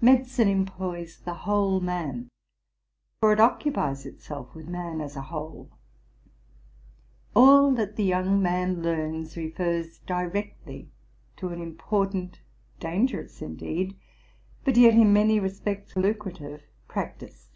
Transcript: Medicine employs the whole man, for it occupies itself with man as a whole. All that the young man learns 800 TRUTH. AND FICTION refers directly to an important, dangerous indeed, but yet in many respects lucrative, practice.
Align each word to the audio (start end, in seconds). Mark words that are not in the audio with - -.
Medicine 0.00 0.48
employs 0.48 1.20
the 1.20 1.34
whole 1.34 1.78
man, 1.78 2.30
for 3.20 3.32
it 3.32 3.38
occupies 3.38 4.04
itself 4.04 4.52
with 4.52 4.66
man 4.66 5.00
as 5.00 5.14
a 5.14 5.22
whole. 5.22 5.70
All 7.36 7.70
that 7.74 7.94
the 7.94 8.02
young 8.02 8.42
man 8.42 8.82
learns 8.82 8.88
800 8.88 9.00
TRUTH. 9.00 9.14
AND 9.14 9.22
FICTION 9.22 9.44
refers 9.92 9.98
directly 10.00 10.90
to 11.36 11.48
an 11.50 11.62
important, 11.62 12.40
dangerous 12.80 13.40
indeed, 13.40 13.96
but 14.64 14.76
yet 14.76 14.94
in 14.94 15.12
many 15.12 15.38
respects 15.38 15.94
lucrative, 15.94 16.62
practice. 16.88 17.50